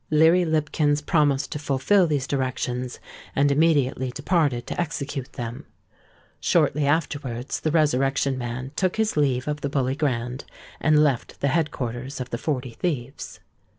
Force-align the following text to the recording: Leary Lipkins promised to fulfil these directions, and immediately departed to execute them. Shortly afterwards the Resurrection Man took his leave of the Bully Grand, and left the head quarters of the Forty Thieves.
Leary 0.09 0.43
Lipkins 0.45 0.99
promised 0.99 1.51
to 1.51 1.59
fulfil 1.59 2.07
these 2.07 2.25
directions, 2.25 2.99
and 3.35 3.51
immediately 3.51 4.09
departed 4.09 4.65
to 4.65 4.81
execute 4.81 5.33
them. 5.33 5.67
Shortly 6.39 6.87
afterwards 6.87 7.59
the 7.59 7.69
Resurrection 7.69 8.35
Man 8.35 8.71
took 8.75 8.95
his 8.95 9.15
leave 9.15 9.47
of 9.47 9.61
the 9.61 9.69
Bully 9.69 9.95
Grand, 9.95 10.43
and 10.79 11.03
left 11.03 11.39
the 11.39 11.49
head 11.49 11.69
quarters 11.69 12.19
of 12.19 12.31
the 12.31 12.39
Forty 12.39 12.71
Thieves. 12.71 13.41